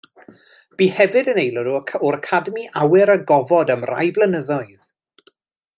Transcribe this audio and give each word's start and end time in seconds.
Bu 0.79 0.85
hefyd 0.99 1.29
yn 1.33 1.39
aelod 1.41 1.69
o'r 1.99 2.17
Academi 2.19 2.65
Awyr 2.85 3.13
a 3.17 3.17
Gofod 3.33 3.73
am 3.75 3.87
rai 3.93 4.07
blynyddoedd. 4.17 4.89